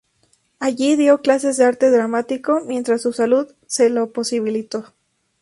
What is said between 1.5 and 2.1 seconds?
de arte